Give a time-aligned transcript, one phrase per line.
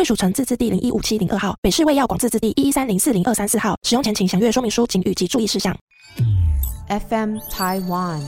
[0.00, 3.76] 贵属城自治地零一五七零二号，北市卫药广自治地一一三零四零二三四号。
[3.82, 5.76] 使用前请详阅说明书、警语及注意事项。
[6.88, 8.22] FM Taiwan。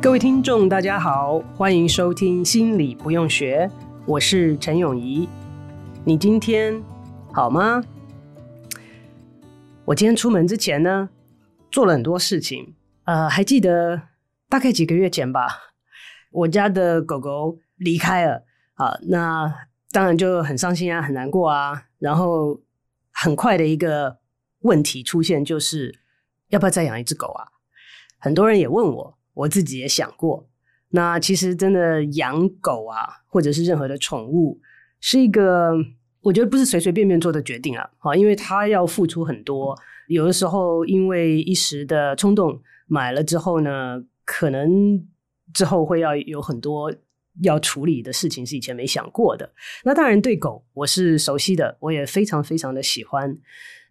[0.00, 3.70] 各位听众，大家好，欢迎收听《心理不用学》，
[4.06, 5.28] 我是陈永仪。
[6.04, 6.82] 你今天
[7.34, 7.84] 好吗？
[9.84, 11.10] 我今天出门之前呢，
[11.70, 12.72] 做了很多事情。
[13.06, 14.02] 呃，还记得
[14.48, 15.46] 大概几个月前吧，
[16.32, 18.42] 我家的狗狗离开了
[18.74, 21.84] 啊，那当然就很伤心啊，很难过啊。
[22.00, 22.60] 然后
[23.12, 24.18] 很快的一个
[24.62, 26.00] 问题出现，就是
[26.48, 27.46] 要不要再养一只狗啊？
[28.18, 30.48] 很多人也问我，我自己也想过。
[30.88, 34.60] 那其实真的养狗啊，或者是任何的宠物，
[34.98, 35.70] 是一个
[36.22, 42.60] 我觉得不是随随便便做的决定啊，啊，因为它要付出很多，有的时候因为一时的冲动。
[42.86, 45.06] 买了之后呢，可能
[45.52, 46.92] 之后会要有很多
[47.42, 49.52] 要处理的事情，是以前没想过的。
[49.84, 53.38] 那当然，对狗我是熟悉的，我也非常非常的喜欢，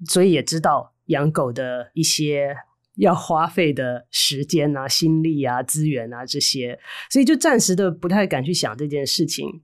[0.07, 2.55] 所以也知道养狗的一些
[2.95, 6.79] 要花费的时间啊、心力啊、资源啊这些，
[7.09, 9.61] 所以就暂时的不太敢去想这件事情。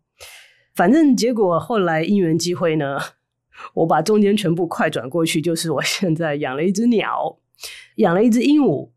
[0.76, 2.98] 反正结果后来因缘机会呢，
[3.74, 7.40] 我把中间全部快转过去，就是我现在养了一只鸟，
[7.96, 8.90] 养了一只鹦鹉。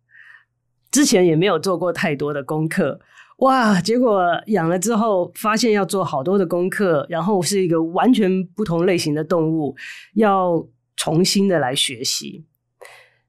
[0.95, 3.01] 之前也没有做过太多的功课，
[3.39, 3.81] 哇！
[3.81, 9.75] 结果养了之后，发现要做好多的功课，然后是一个完全不同类型的动物，
[10.15, 12.45] 要重新的来学习。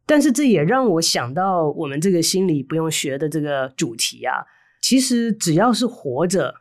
[0.05, 4.45] 但是这也让我想到，我们这个心理不用学的这个主题啊，
[4.79, 6.53] 其实只要是活着，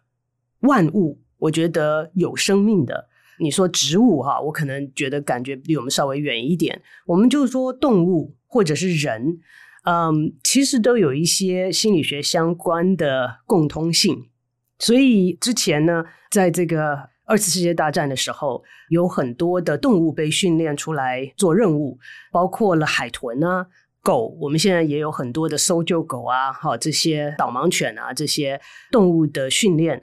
[0.60, 3.08] 万物，我觉得有生命的，
[3.40, 9.40] 你说植物哈，我可能觉得感觉离我们稍微远一点，我们就说动物或者是人。
[9.84, 14.30] 嗯，其实都有一些心理学相关的共通性，
[14.78, 21.98] 所以之前呢，在这个二次世界大战的时候，有很多的动物被训练出来做任务，
[22.32, 23.66] 包括了海豚啊、
[24.02, 30.02] 狗，我们现在也有很多的搜救狗啊，哈，这些导盲犬啊，这些动物的训练。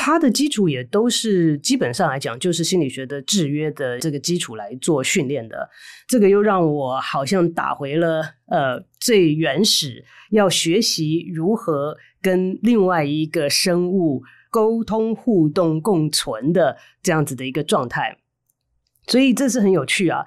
[0.00, 5.68] 它的基础也都是基本上来讲，就是心理学的制约的这个基础来做训练的。
[6.06, 18.18] 这个又让我好像打回了呃最原始要学习如何跟另外一个生物沟通、互动、共存的这样子的一个状态。
[19.08, 20.24] 所以这是很有趣啊，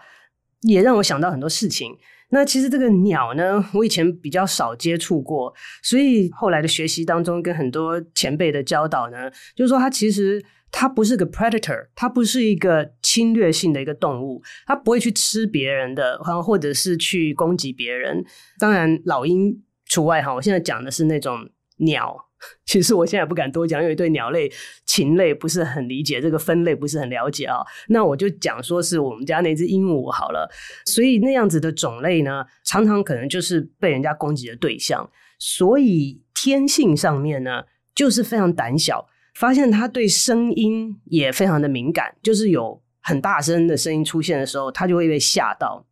[0.63, 1.97] 也让我想到很多事情。
[2.31, 5.53] 那其实这个鸟呢，我以前比较少接触过，
[5.83, 18.23] 所以后来的学习当中，跟很多前辈的教导呢，就是说它其实它不是个 predator，它不是一个侵略性的一个动物，它不会去吃别人的，或者是去攻击别人。
[18.57, 22.30] 当然老鹰除外哈，我现在讲的是那种鸟。
[22.65, 24.51] 其实我现在不敢多讲，因为对鸟类、
[24.85, 27.57] 禽类不是很理解，这个分类不是很了解啊。
[27.89, 30.49] 那我就讲说是我们家那只鹦鹉好了。
[30.85, 35.09] 所以那样子的种类呢，常常可能就是被人家攻击的对象。
[35.37, 37.63] 所以天性上面呢，
[37.93, 39.07] 就是非常胆小。
[39.33, 45.85] 发现它对声音也非常的敏感，就是有很大声的声音出现的时候，它就会被吓到。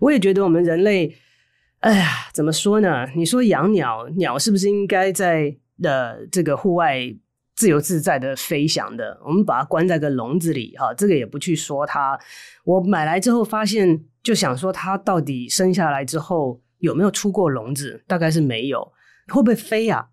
[0.00, 1.16] 我也觉得我们人类，
[1.78, 3.06] 哎呀，怎么说呢？
[3.14, 5.56] 你说养鸟，鸟是不是应该在？
[5.80, 7.14] 的这个户外
[7.54, 12.18] 自由自在的飞翔的，我们把它关在个笼子里哈，这个也不去说它。
[12.64, 18.02] 我买来之后发现，就想说它到底生下来之后有没有出过笼子？
[18.06, 18.92] 大概是没有，
[19.28, 20.08] 会不会飞啊？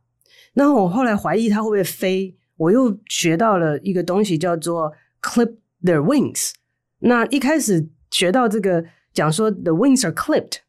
[0.53, 6.51] 那我后来怀疑它会不会飞，我又学到了一个东西叫做 clip their wings。
[6.99, 8.83] 那一开始学到这个
[9.13, 10.61] 讲说 the wings are clipped，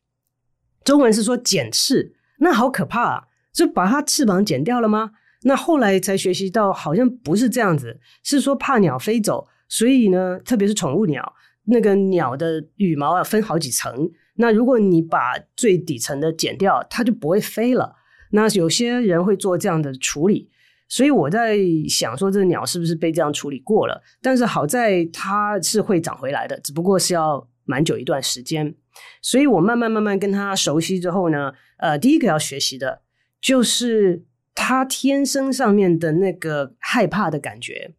[0.84, 3.27] 中文是说剪翅，那好可怕啊！
[3.58, 5.10] 就把它翅膀剪掉了吗？
[5.43, 11.34] 那后来才学习到，好像不是这样子，是说怕鸟飞走，所以呢，特别是宠物鸟，
[11.64, 14.08] 那个鸟的羽毛要分好几层。
[14.37, 17.96] 那如果你把最底层的剪掉，它就不会飞了。
[18.31, 20.49] 那有些人会做这样的处理，
[20.87, 21.58] 所以我在
[21.88, 24.00] 想说，这鸟是不是被这样处理过了？
[24.22, 28.72] 但是好在它是会长回来的，只不过是要蛮久一段时间，
[29.20, 33.02] 所以我慢慢慢慢跟他熟悉之后呢，呃，第一个要学习的
[33.40, 34.25] 就是
[34.55, 37.94] 他天生上面的那个害怕的感觉。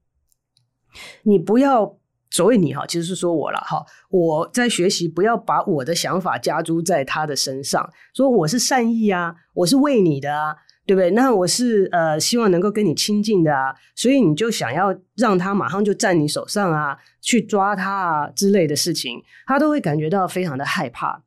[1.23, 1.97] 你不要
[2.29, 10.55] 所谓你哈，其实是说我了哈，我在学习，不要把我的想法加诸在他的身上，说我是善意啊，我是为你的啊。
[10.85, 11.11] 对不对？
[11.11, 21.21] 那我是呃，希望能够跟你亲近的啊，所以你就想要让他马上就站你手上啊，去抓他啊之类的事情，他都会感觉到非常的害怕。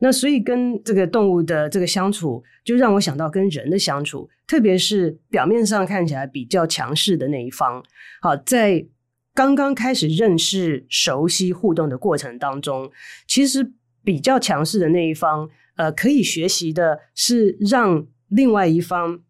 [0.00, 7.82] 那所以跟这个动物的这个相处，就让我想到跟人的相处，特别是表面上看起来比较强势的那一方。
[8.20, 8.86] 好，在
[9.34, 12.90] 刚刚开始认识、熟悉、互动的过程当中，
[13.26, 13.72] 其实
[14.04, 18.06] 比较强势的那一方，呃，可以学习的是让。
[18.30, 19.20] 另外一方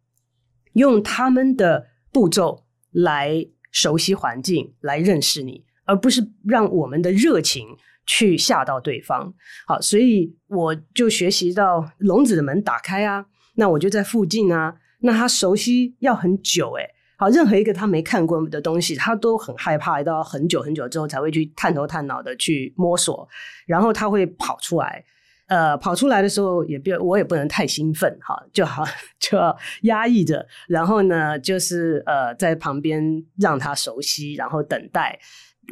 [0.72, 7.68] 用他们的步骤来熟悉环境，来认识你，而不是让我们的热情
[8.08, 9.32] 去吓到对方。
[9.68, 13.24] 好，所以我就学习到笼子的门打开啊，
[13.54, 14.74] 那我就在附近啊。
[15.00, 16.84] 那他熟悉要很久诶，
[17.18, 23.28] 好，任何一个他没看过的东西，他都很害怕，到很久很久之后才会去探头探脑的去摸索，
[23.66, 25.04] 然后他会跑出来。
[25.46, 28.84] 呃，跑出来的时候也不，我也不能太兴奋哈，就好
[29.18, 35.18] 就要压抑着，然后呢，就是呃，在旁边让他熟悉，然后等待。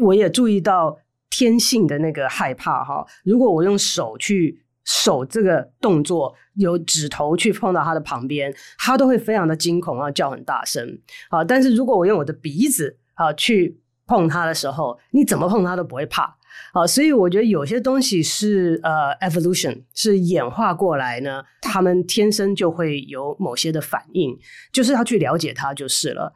[0.03, 0.99] 我也注意到
[1.31, 10.99] 天性的那个害怕哈，如果我用手去手这个动作，有指头去碰到他的旁边，他都会非常的惊恐啊，叫很大声。
[11.29, 16.37] 好，但是如果我用我的鼻子啊去碰他的时候，你怎么碰他都不会怕。
[16.73, 24.39] 好，所以我觉得有些东西是呃，evolution 是演化过来呢，他们天生就会有某些的反应，
[24.73, 26.33] 就是要去了解它就是了。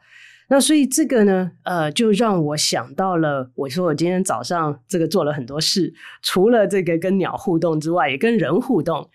[0.51, 9.09] 那所以这个呢，呃，就让我想到了，我说我今天早上这个做了很多事，除了这个跟鸟互动之外，也跟人互动。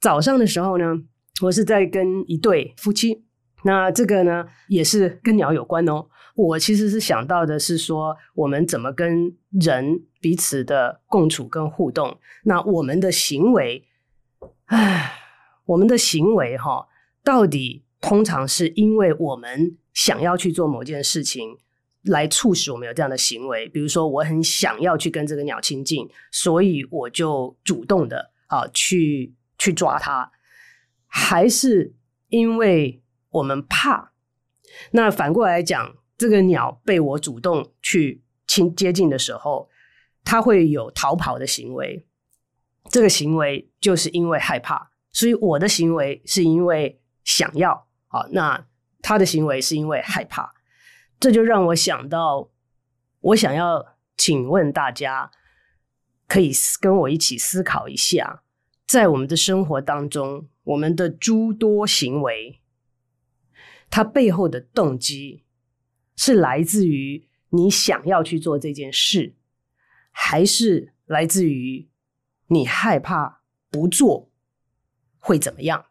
[0.00, 0.86] 早上的时候呢，
[1.42, 3.22] 我是在跟一对夫妻，
[3.64, 6.06] 那这个呢也是跟鸟有关哦。
[6.34, 12.16] 我其实是想到的是说，我们怎么跟人彼此的共处跟互动。
[12.44, 13.84] 那我们的行为，
[14.64, 15.12] 唉，
[15.66, 16.88] 我们的行为哈，
[17.22, 21.58] 到底通常是因为我们想要去做某件事情，
[22.02, 23.68] 来促使我们有这样的行为。
[23.68, 30.30] 比如说，我很想要去跟这个鸟亲近，所以我就主动的啊去去抓它，
[31.08, 31.96] 还是
[32.28, 34.12] 因为我们怕？
[34.92, 35.96] 那反过来讲。
[36.18, 39.70] 这个鸟被我主动去亲接近的时候，
[40.24, 42.04] 它会有逃跑的行为。
[42.90, 47.86] 这个行为就是因为害怕，所以我的行为是因为想要。
[48.08, 48.66] 好，那
[49.00, 50.54] 他的行为是因为害怕。
[51.20, 52.50] 这就让我想到，
[53.20, 55.30] 我想要请问大家，
[56.26, 58.42] 可以跟我一起思考一下，
[58.86, 62.60] 在我们的生活当中，我们的诸多行为，
[63.90, 65.44] 它背后的动机。
[66.20, 69.36] 是来自于你想要去做这件事，
[70.10, 71.88] 还是来自于
[72.48, 74.28] 你害怕不做
[75.18, 75.86] 会怎么样？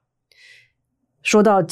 [1.21, 1.65] 说到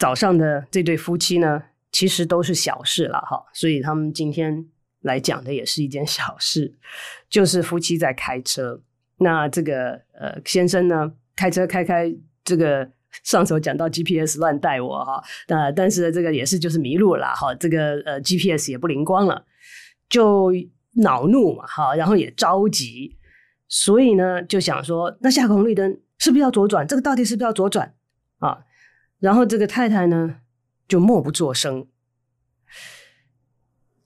[0.00, 1.62] 早上的这对夫妻呢，
[1.92, 4.66] 其实都是小事了哈，所以他们今天
[5.02, 6.74] 来讲的也是一件小事，
[7.28, 8.82] 就是夫妻在开车，
[9.18, 12.12] 那这个呃先生呢，开车开开
[12.42, 12.90] 这个。
[13.24, 19.44] 上手讲到 GPS 乱带我哈，那但是这个也是就是迷路了哈，这个呃 GPS 也不灵光了，
[20.08, 20.52] 就
[20.92, 23.16] 恼怒嘛哈，然后也着急，
[23.66, 26.86] 所以呢就想说，那下个红绿灯是不是要左转？
[26.86, 27.92] 这个到底是不是要左转
[28.38, 28.60] 啊？
[29.20, 30.40] 然后这个太太呢
[30.88, 31.86] 就默不作声，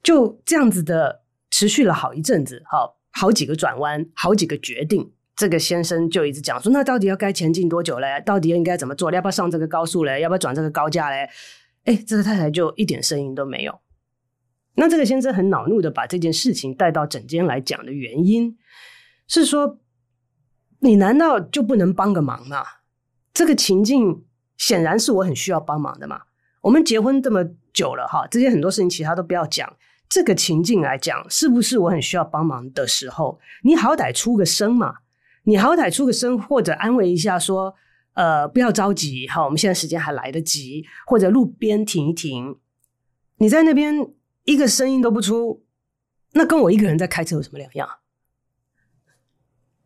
[0.02, 5.12] 就这样子的持续了好一阵子，好好几个转弯，好几个决定。
[5.36, 8.22] 这个先生就一直讲说，那到底要该前进多久嘞？
[8.24, 9.10] 到底应该怎么做？
[9.12, 10.20] 要不要上这个高速嘞？
[10.20, 11.28] 要不要转这个高架嘞？
[11.84, 13.80] 哎，这个太太就一点声音都没有。
[14.76, 18.56] 那这个先生很恼怒的把这件事情带到整间来讲的原因
[19.26, 19.80] 是说，
[20.80, 22.64] 你难道就不能帮个忙吗？
[23.32, 24.24] 这个情境
[24.56, 26.22] 显然是我很需要帮忙的嘛。
[26.60, 29.76] 我们结婚这么久了哈，这些很多事情其他都不要讲。
[30.08, 34.96] 这个情境来讲，是不是我很需要帮忙的时候，你好歹出个声嘛？
[35.42, 37.74] 你好歹出个声，或者安慰一下，说
[38.14, 42.58] ：“呃，不要着急，哈，我们现在时间还来得及。”或者路边停一停。
[43.38, 45.64] 你在那边一个声音都不出，
[46.32, 47.88] 那跟我一个人在开车有什么两样？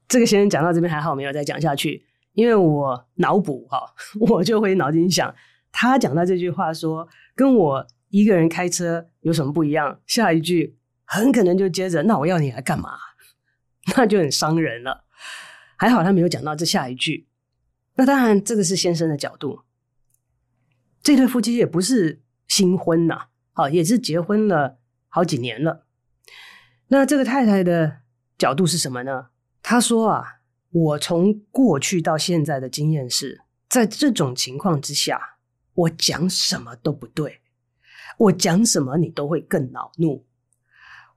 [0.07, 2.07] 这个先生讲到这边还好，没有再讲下去，
[2.39, 3.93] 因为我脑补哈，
[4.31, 5.35] 我就会脑筋想，
[5.73, 12.91] 他讲到这句话说：“跟我一个人开车有什么不一样？”下一句很可能就接着：“那我要你来干嘛？”
[13.97, 15.03] 那就很伤人了。
[15.77, 17.27] 还好他没有讲到这下一句。
[17.97, 19.63] 那当然，这个是先生的角度。
[21.03, 24.79] 这对夫妻也不是新婚呐，好，也是结婚了
[25.09, 25.87] 好几年了。
[26.87, 28.03] 那这个太太的
[28.39, 29.31] 角度是什么呢？
[29.61, 30.38] 她说啊，
[30.71, 35.39] 我从过去到现在的经验是，在这种情况之下，
[35.75, 37.41] 我讲什么都不对，
[38.19, 40.27] 我讲什么你都会更恼怒。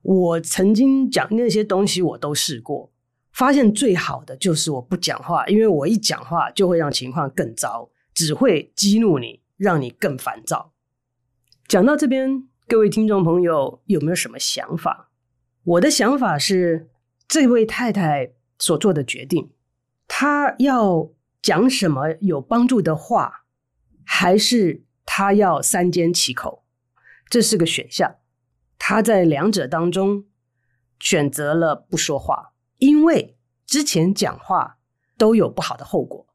[0.02, 2.92] 我曾经讲那些东西，我都试过，
[3.34, 10.74] 发现最好的就是我不讲话，因为我一讲话就会让情况更糟，只会激怒你，让你更烦躁。
[11.68, 15.12] 讲到这边，各位听众朋友有没有什么想法？
[15.64, 16.90] 我的想法是，
[17.28, 18.32] 这位太太
[18.62, 19.52] 所做的决定，
[20.08, 21.10] 他要
[21.42, 23.46] 讲什么有帮助的话，
[24.06, 26.64] 还是他要三缄其口？
[27.30, 28.16] 这是个选项。
[28.78, 30.26] 他在两者当中
[31.00, 34.78] 选择了不说话，因为之前讲话
[35.18, 36.28] 都有不好的后果。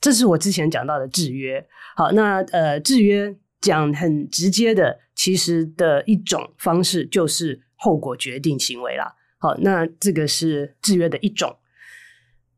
[0.00, 1.66] 这是我之前讲到的制约。
[1.96, 9.14] 好，那呃，制约讲很直接的，其实的一种方式就是后果决定行为啦。
[9.38, 11.56] 好，那这个是制约的一种，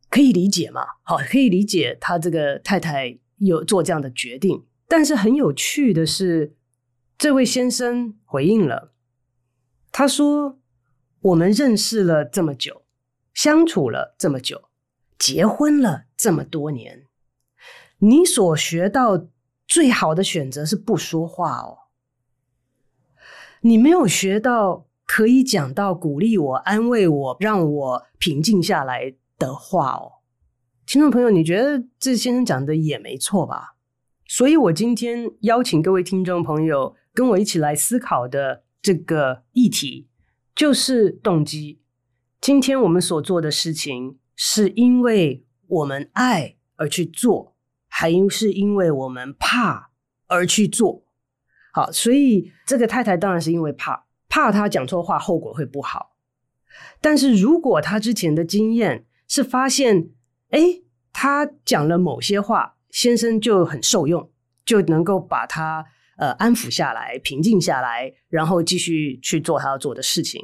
[0.09, 0.83] 可以理解嘛？
[1.03, 4.65] 好，可以理解他这个太太有做这样的决定。
[4.89, 6.55] 但是很有趣的是，
[7.19, 8.93] 这位先生回应了。
[9.91, 10.59] 他说
[11.21, 12.83] ：“我们认识了这么久，
[13.35, 14.69] 相处了这么久，
[15.19, 17.07] 结婚了这么多年，
[17.99, 19.27] 你所学到
[19.67, 21.79] 最好的选择是不说话哦。
[23.63, 30.13] 你没有学到可以讲到鼓励我、安慰我、让我平静下来的话哦。
[30.87, 33.77] 听众朋友，你觉得这先生讲的也没错吧？
[34.27, 40.07] 所以我今天邀请各位听众朋友跟我一起来思考的。”这个议题
[40.55, 41.81] 就是动机。
[42.41, 47.57] 今天我们所做的事情，是因为我们爱而去做，
[47.89, 49.91] 还是因为我们怕
[50.29, 51.03] 而去做？
[51.73, 56.15] 好，所以这个太太当然是因为怕，怕她讲错话，后果会不好。
[57.01, 60.11] 但是如果他之前的经验是发现，
[60.51, 60.61] 哎，
[61.13, 64.31] 他讲了某些话，先生就很受用，
[64.65, 65.87] 就能够把他。
[66.19, 70.41] 呃，安抚下来，平静下来，然后继续去做他要做的事情。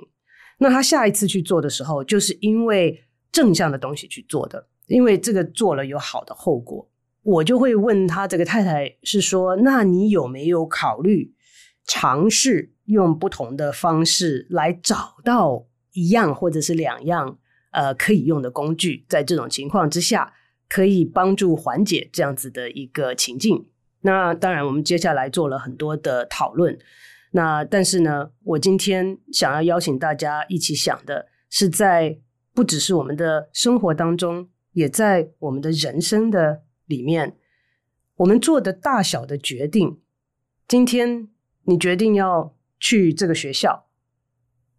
[0.58, 6.86] 那他下一次去做的时候，就是因为正向的东西去做的，因为这个做了有好的后果。
[7.22, 11.32] 我就会问他这个太太是说，那你有没有考虑
[11.86, 17.38] 尝试用不同的方式来找到一样或者是两样
[17.72, 20.32] 呃可以用的工具，在这种情况之下
[20.68, 23.66] 可以帮助缓解这样子的一个情境。
[24.02, 26.78] 那当然，我们接下来做了很多的讨论。
[27.32, 32.18] 那但是呢，我今天想要邀请大家一起想的是，在
[32.52, 37.36] 不只是我们的生活当中，也在我们的人生的里面，
[38.16, 40.00] 我们做的大小的决定。
[40.68, 41.28] 今天
[41.64, 43.86] 你决定要去这个学校，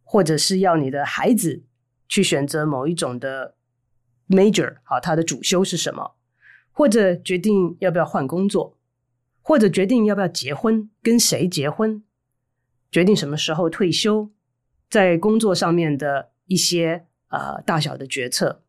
[0.04, 1.64] 或者是要你的孩子
[2.14, 3.56] 去选择某一种的
[4.30, 6.12] major，好，他的主修是什么？
[6.72, 8.78] 或者决定要不要换工作？
[9.42, 12.04] 或者决定要不要结婚，跟谁结婚，
[12.92, 14.30] 决定什么时候退休，
[14.92, 18.62] 在工作上面的一些呃大小的决策，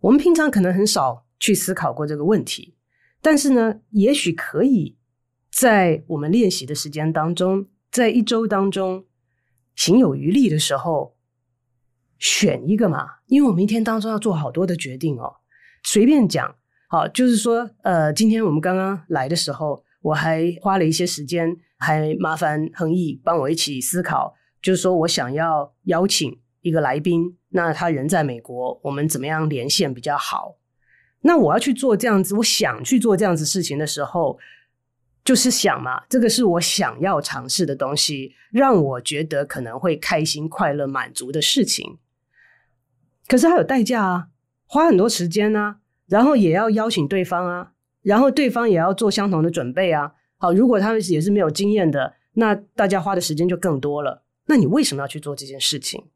[0.00, 2.76] 我们平常可能很少去思考过这个问题，
[3.20, 4.96] 但是呢，也许可以
[5.52, 9.04] 在我们练习的时间当中，在一周当中，
[9.76, 11.14] 行有余力的时候，
[12.20, 15.34] 选一个嘛，因为我们一天当中要做好多的决定哦，
[15.82, 16.54] 随便讲。
[16.86, 30.56] 好，就是说，呃，今天我们刚刚来的时候，我还花了一些时间，还麻烦恒毅帮我一起思考，就是说我想要邀请一个来宾，那他人在美国，我们怎么样连线比较好？
[31.20, 34.36] 那我要去做这样子，我想去做这样子事情的时候，
[35.24, 41.98] 就是想嘛，这个是我想要尝试的东西，让我觉得可能会开心、快乐、满足的事情。
[43.30, 44.28] 可是它有代价啊，
[44.66, 45.76] 花很多时间啊。
[46.08, 47.70] 然后也要邀请对方啊，
[48.02, 50.12] 然后对方也要做相同的准备啊。
[50.38, 54.24] 好，如果他们也是没有经验的，那大家花的时间就更多了。
[54.46, 56.08] 那你为什么要去做这件事情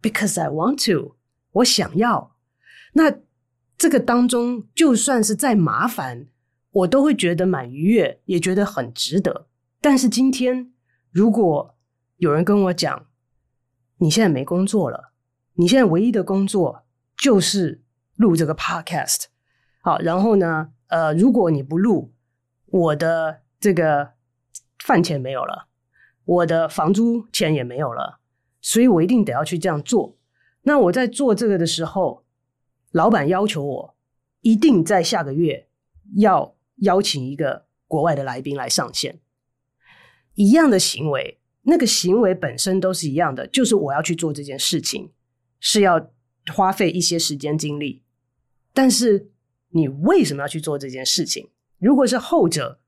[0.00, 1.16] ？Because I want to，
[1.50, 2.36] 我想要。
[2.92, 3.12] 那
[3.76, 6.28] 这个当中，就算是再麻烦，
[6.70, 9.48] 我都会觉得蛮愉悦，也觉得很值得。
[9.80, 10.72] 但是今天，
[11.10, 11.74] 如果
[12.18, 13.06] 有人跟我讲，
[13.98, 15.13] 你现在没工作了，
[15.54, 16.84] 你现在唯一的工作
[17.16, 17.80] 就是。
[18.16, 19.24] 录这个 podcast，
[19.80, 22.12] 好，然后呢，呃，如果你不录，
[22.66, 24.12] 我的这个
[24.78, 25.66] 饭钱没有了，
[26.24, 28.20] 我的房租钱也没有了，
[28.60, 30.16] 所以我一定得要去这样做。
[30.62, 32.24] 那我在做这个的时候，
[32.92, 33.96] 老板要求我
[34.42, 35.66] 一定在下个月
[36.14, 39.18] 要邀请一个国外的来宾来上线。
[40.34, 45.10] 一样的行为，那个行为本身都是一样的，就是我要去做这件事情，
[45.64, 46.10] 是要
[46.54, 48.02] 花费一些时间精力。
[48.74, 49.30] 但是
[49.70, 51.48] 你为什么要去做这件事情？
[51.78, 52.80] 如果是后者，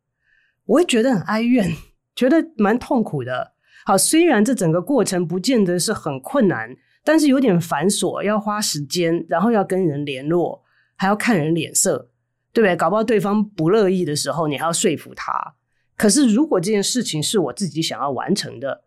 [0.67, 1.73] 我会觉得很哀怨，
[2.15, 3.55] 觉得蛮痛苦的。
[3.87, 10.63] 好，虽然这整个过程不见得是很困难，但是有点繁琐，要花时间，然后要跟人联络，
[10.97, 12.11] 还要看人脸色，
[12.53, 12.77] 对不对？
[12.77, 15.55] 搞不好对方不乐意的时候，你还要说服他。
[15.97, 18.85] 可是如果这件事情是我自己想要完成的，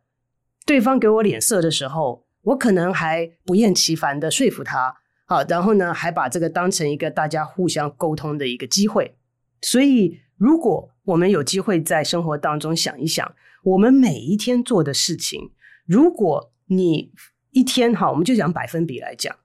[0.65, 4.95] 对方给我脸色的时候，我可能还不厌其烦的说服他。
[5.25, 9.15] 好，然后呢，还把这个当成一个大家互相沟通的一个机会。
[9.61, 13.31] 所以，如果我们有机会在生活当中想一想，
[13.63, 15.51] 我们每一天做的事情，
[15.85, 17.11] 如果你
[17.51, 19.35] 一天哈，我们就讲百分比来讲，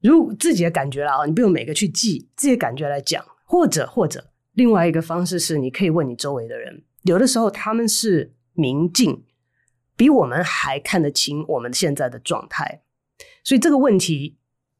[0.00, 9.24] 如自己的感觉了啊，你不用每个去记，自己的感觉来讲，或者或者另外一个方式是，你可以问你周围的人，有的时候他们是明镜，
[9.96, 12.82] 比我们还看得清我们现在的状态，
[13.44, 14.36] 所以这个问题，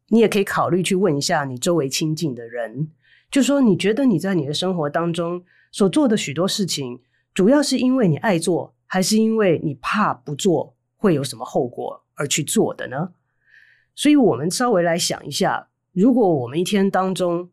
[0.08, 2.90] 你也可以考虑去问一下你周围亲近的人，
[3.30, 7.00] 就说你觉得你在你的生活当中所做的许多事情，
[7.32, 8.74] 主要是因为你爱做。
[8.92, 13.14] 还是因为你怕不做会有什么后果而去做的呢？
[13.94, 17.50] 所以，我们稍微来想一下，如果我们一天当中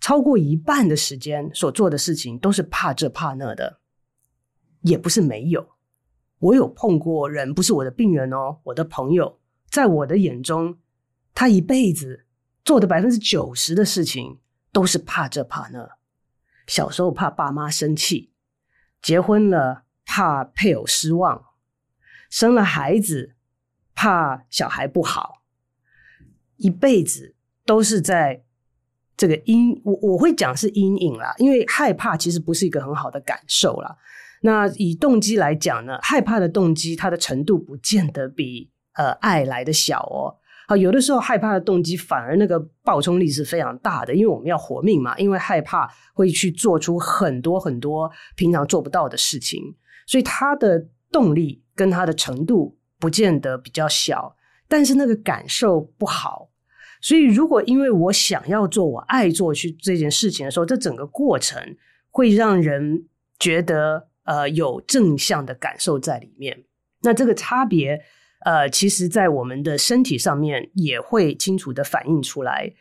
[0.00, 3.78] 超过一半的时间所做的事情都是怕这怕那的，
[4.80, 5.64] 也不是没有。
[6.40, 9.38] 我有碰过人，不是我的病人哦，我的朋友，
[9.70, 10.76] 在我的眼中，
[11.32, 12.26] 他一辈子
[12.64, 14.40] 做的百分之九十的事情
[14.72, 15.88] 都是怕这怕那。
[16.66, 18.32] 小时候怕爸妈生气，
[19.00, 19.84] 结婚了。
[20.12, 21.44] 怕配偶失望，
[22.28, 23.36] 生了孩子
[23.94, 25.44] 怕小孩不好，
[26.56, 28.42] 一辈子都是在
[29.16, 33.96] 这个阴，我我会讲是阴影啦，因为害怕其实不是一个很好的感受啦。
[34.40, 40.36] 那以动机来讲呢，害怕的动机它的程度不见得比呃爱来的小哦。
[40.66, 49.60] 好，有的时候害怕的动机反而那个爆冲力是非常大的，因为我们要活命嘛，因为害怕会去做出很多很多平常做不到的事情，
[50.06, 54.36] 所以它的动力跟它的程度不见得比较小，
[54.68, 56.50] 但是那个感受不好。
[57.02, 61.60] 所以如果因为我想要做，我爱做去这件事情的时候，这整个过程
[62.10, 63.06] 会让人
[63.40, 66.64] 觉得呃有正向的感受在里面，
[67.02, 68.02] 那这个差别。
[68.42, 72.72] 呃，其实，在我们的身体上面也会清楚地反映出来。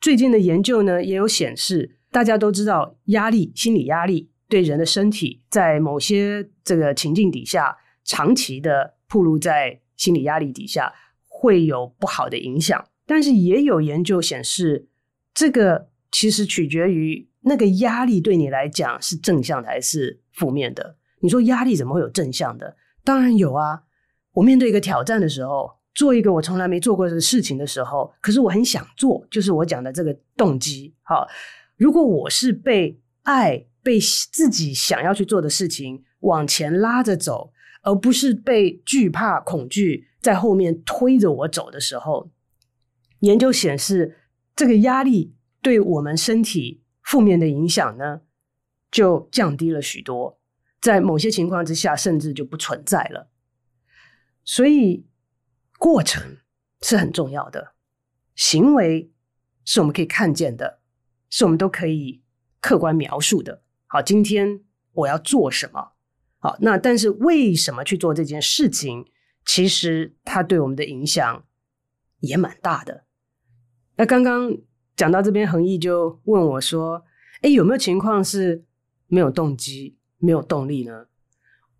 [0.00, 10.94] 最近的研究呢，也有显示，大家都知道，压力、心理压力对人的身体，在某些这个情境底下，长期的暴露在心理压力底下，
[11.26, 12.86] 会有不好的影响。
[13.04, 14.86] 但是，也有研究显示，
[15.34, 20.96] 这个其实取决于那个压力对你来讲是正向的还是负面的。
[21.20, 22.76] 你说压力怎么会有正向的？
[23.04, 23.82] 当然有啊。
[24.32, 30.94] 我面对一个挑战的时候，做一个我从来没做过的事情的时候，可是我很想做，就是我讲的这个动机。
[31.02, 31.26] 好，
[31.76, 42.30] 如果我是被爱、被自己想要去做的事情往前拉着走，而不是被惧怕、恐惧在后面推着我走的时候，
[43.20, 44.18] 研究显示，
[44.54, 46.77] 这个压力对我们身体
[47.08, 48.20] 负面的影响呢，
[48.90, 50.38] 就降低了许多，
[50.78, 53.30] 在某些情况之下，甚至就不存在了。
[54.44, 55.06] 所以，
[55.78, 56.36] 过程
[56.82, 57.72] 是很重要的，
[58.34, 59.10] 行为
[59.64, 60.82] 是我们可以看见的，
[61.30, 62.22] 是我们都可以
[62.60, 63.62] 客观描述的。
[63.86, 64.60] 好，今天
[64.92, 65.92] 我要做什么？
[66.40, 69.06] 好，那但是为什么去做这件事情？
[69.46, 71.46] 其实它对我们的影响
[72.18, 73.06] 也蛮大的。
[73.96, 74.58] 那刚刚
[74.98, 77.02] 讲到这边，恒毅就问我说
[77.40, 78.62] ：“诶，有没有情况是
[79.06, 81.06] 没有动机、没有动力呢？”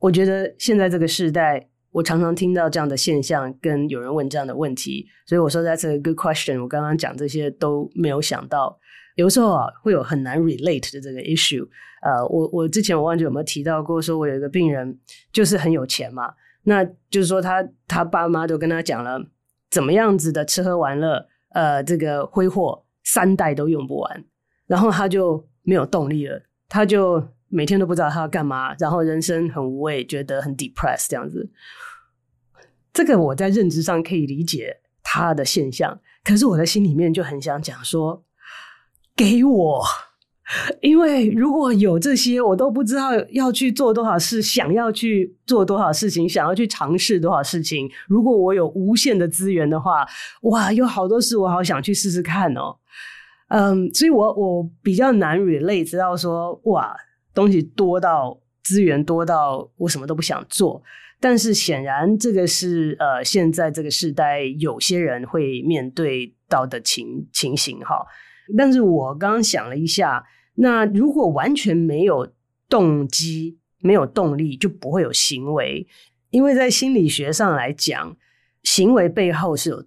[0.01, 1.69] 我觉得现在这个时代。
[1.91, 6.61] 我常常听到这样的现象，跟有人问这样的问题，所以我说 That's a good question。
[6.61, 8.79] 我刚刚讲这些都没有想到，
[9.17, 11.67] 有时候啊会有很难 relate 的这个 issue。
[12.03, 14.97] 呃，我我之前我忘记有没有提到过，说我有一个病人
[15.33, 19.27] 就是很有钱嘛，那就是说他他爸妈都跟他讲了，
[19.71, 24.25] 怎么样子的吃喝玩乐，呃，这个挥霍三代都用不完，
[24.67, 27.29] 然后他就没有动力了，他就。
[27.51, 31.51] 每天都不知道他要干嘛，然后人生很无味，觉得很 depressed 这样子。
[32.93, 38.23] 这个我在认知上可以理解他的现象，可是我的心里面就很想讲说：
[39.17, 39.83] 给我，
[40.81, 47.87] 因为如果有这些，我都不知道要去做多少事，想要去做多少事情，想要去尝试多少事情。
[48.07, 50.07] 如果我有无限的资源的话，
[50.45, 52.75] 哇，有好多事我好想去试试看哦。
[53.49, 56.97] 嗯，所以我我比较难 relate，知道说哇，
[57.35, 60.83] 东西多到资源多到我什么都不想做。
[61.21, 68.07] 但是显然这个是呃，现在这个时代有些人会面对到的情情形哈。
[68.57, 70.25] 但是我刚刚想了一下。
[70.61, 72.33] 那如果完全没有
[72.69, 75.87] 动机、没有动力，就不会有行为。
[76.31, 78.17] 因为在心理学上来讲，
[78.65, 79.87] 行为背后是有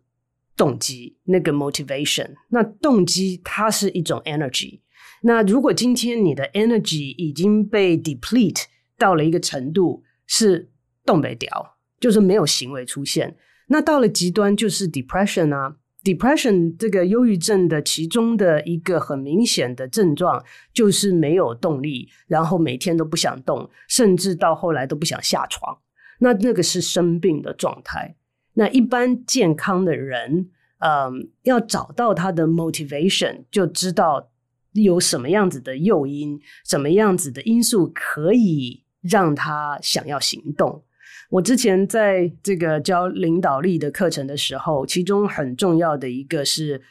[0.56, 2.36] 动机，那个 motivation。
[2.50, 4.80] 那动机它是一种 energy。
[5.24, 8.64] 那如果今天你的 energy 已经被 deplete
[8.98, 10.72] 到了一个程度，是
[11.06, 13.36] 动不掉，就是没有行为出现。
[13.68, 15.76] 那到了极端就是 depression 啊。
[16.04, 25.78] Depression 这个忧郁症的其中的一个很明显的症状就是没有动力，然后每天都不想动，甚至到后来都不想下床。
[26.20, 28.16] 那那个是生病的状态。
[28.54, 34.30] 那一般健康的人，嗯，要找到他的 motivation，就知道
[34.74, 40.84] 有什么样子的诱因，什么样子的因素可以让他想要行动。
[41.32, 46.82] 我之前在这个教领导力的课程的时候，其中很重要的一个是，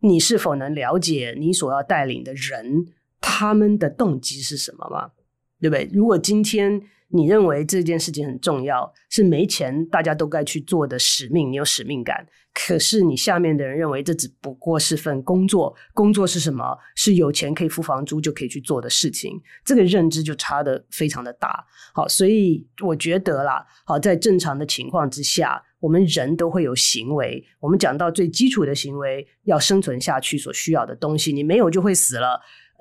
[0.00, 5.12] 你是否能了解你所要带领的人，他们的动机是什么吗？
[5.58, 5.88] 对不对？
[5.90, 12.26] 如果今天你认为这件事情很重要，是没钱大家都该去做的使命，你有使命感。
[12.52, 16.76] 可是你下面的人认为这只不过是份工作，工作是什么？
[16.96, 21.64] 是有钱可以付房租就可以去做的事情，这个认知就差得非常的大。
[21.94, 27.42] 好，所以我觉得啦，好，在正常的情况之下，我们人都会有行为。
[27.60, 32.40] 我们讲到最基础的行为，要生存下去所需要的东西，你没有就会死了。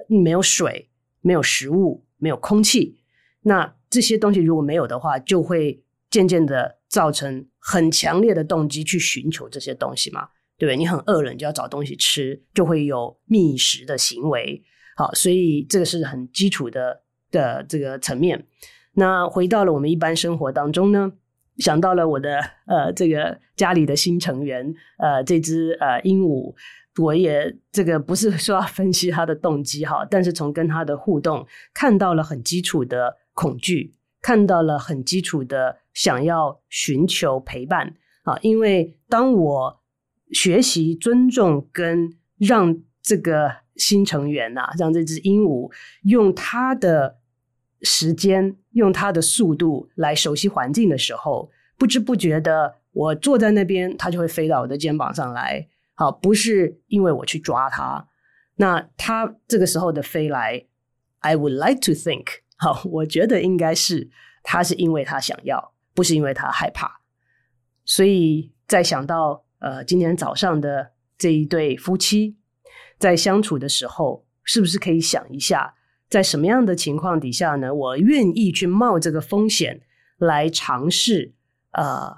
[0.09, 0.89] 你没有水，
[1.21, 2.99] 没有食物，没有空气，
[3.41, 7.47] 那这些东西如果没有的话，就会渐渐的造成。
[7.69, 10.77] 很强烈的动机去寻求这些东西嘛，对不对？
[10.77, 14.63] 你很饿了，你就要找东西吃，就会有觅食的行为。
[14.95, 18.47] 好，所以这个是很基础的的这个层面。
[18.93, 21.11] 那回到了我们一般生活当中呢，
[21.57, 26.55] 想到了我的呃这个家里的新成员，呃这只呃鹦鹉，
[27.03, 33.93] 我也这个不是说要分析它的动机哈，但是从跟它的互动看到了很基础的恐惧。
[34.19, 39.79] 看到了很基础的想要寻求陪伴啊，因为当我
[40.31, 45.71] 学习尊重跟让这个新成员呐、啊，让这只鹦鹉
[46.01, 47.19] 用它的
[47.83, 55.69] 时间、用它的速度来熟悉环境的时候，不知不觉的，我坐在那边，它就会飞到我的肩膀上来。
[55.93, 58.07] 好，不是因为我去抓它，
[58.55, 60.65] 那它这个时候的飞来
[61.19, 62.25] ，I would like to think。
[62.57, 64.09] 好，我觉得应该是
[64.43, 67.01] 他是因为他想要，不是因为他害怕。
[67.85, 72.35] 所以在想到呃今天早上的这一对夫妻
[72.97, 75.75] 在相处的时候，是不是可以想一下，
[76.09, 77.73] 在什么样的情况底下呢？
[77.73, 79.81] 我愿意去冒这个风险
[80.17, 81.33] 来尝试
[81.71, 82.17] 呃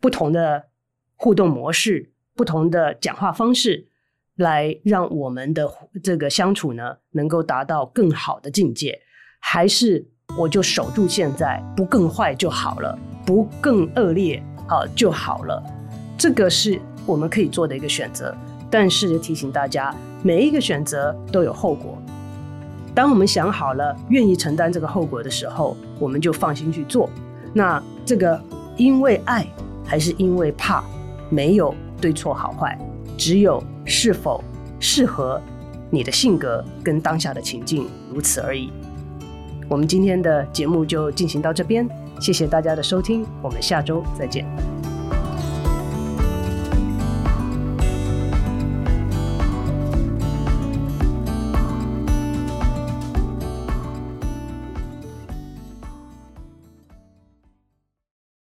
[0.00, 0.68] 不同的
[1.16, 3.88] 互动模式、不同的讲话方式，
[4.34, 5.66] 来让我们的
[6.02, 9.00] 这个相处呢能够达到更好的境界。
[9.44, 10.02] 还是
[10.38, 15.62] 我就守住现在，不更坏就好了，不更恶劣好就好了。
[16.16, 18.34] 这个是我们可以做的一个选择。
[18.70, 21.98] 但是提醒大家，每一个选择都有后果。
[22.94, 27.10] 当我们想好了，愿意承担这个后果的时候，我们就放心去做。
[27.52, 28.40] 那这个
[28.78, 29.46] 因为爱
[29.84, 30.82] 还是因为怕，
[31.28, 32.78] 没有对错好坏，
[33.18, 34.42] 只有是否
[34.80, 35.38] 适合
[35.90, 38.72] 你的性格跟当下的情境，如此而已。
[39.72, 41.88] 我们今天的节目就进行到这边，
[42.20, 44.44] 谢谢大家的收听，我们下周再见。